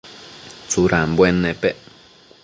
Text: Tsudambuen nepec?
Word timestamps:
Tsudambuen 0.69 1.35
nepec? 1.43 1.77